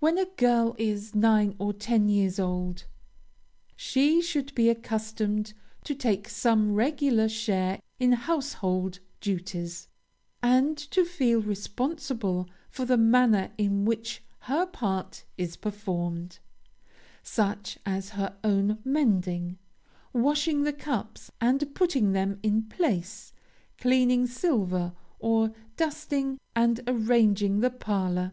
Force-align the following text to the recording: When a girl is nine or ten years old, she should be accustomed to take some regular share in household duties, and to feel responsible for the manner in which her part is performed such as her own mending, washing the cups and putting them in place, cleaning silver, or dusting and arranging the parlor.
When 0.00 0.18
a 0.18 0.24
girl 0.24 0.74
is 0.80 1.14
nine 1.14 1.54
or 1.60 1.72
ten 1.72 2.08
years 2.08 2.40
old, 2.40 2.86
she 3.76 4.20
should 4.20 4.52
be 4.56 4.68
accustomed 4.68 5.54
to 5.84 5.94
take 5.94 6.28
some 6.28 6.72
regular 6.74 7.28
share 7.28 7.80
in 8.00 8.10
household 8.14 8.98
duties, 9.20 9.86
and 10.42 10.76
to 10.76 11.04
feel 11.04 11.40
responsible 11.40 12.50
for 12.68 12.84
the 12.84 12.96
manner 12.96 13.52
in 13.56 13.84
which 13.84 14.24
her 14.40 14.66
part 14.66 15.22
is 15.38 15.56
performed 15.56 16.40
such 17.22 17.78
as 17.86 18.08
her 18.18 18.36
own 18.42 18.78
mending, 18.84 19.56
washing 20.12 20.64
the 20.64 20.72
cups 20.72 21.30
and 21.40 21.76
putting 21.76 22.10
them 22.10 22.40
in 22.42 22.64
place, 22.64 23.32
cleaning 23.78 24.26
silver, 24.26 24.94
or 25.20 25.52
dusting 25.76 26.40
and 26.56 26.80
arranging 26.88 27.60
the 27.60 27.70
parlor. 27.70 28.32